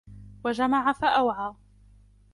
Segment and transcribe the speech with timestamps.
[0.45, 1.53] وجمع فأوعى